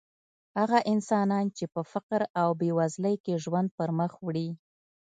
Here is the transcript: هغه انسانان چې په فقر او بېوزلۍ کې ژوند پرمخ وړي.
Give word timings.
هغه 0.57 0.79
انسانان 0.93 1.45
چې 1.57 1.65
په 1.73 1.81
فقر 1.91 2.21
او 2.41 2.49
بېوزلۍ 2.59 3.15
کې 3.23 3.41
ژوند 3.43 3.67
پرمخ 3.77 4.11
وړي. 4.25 4.49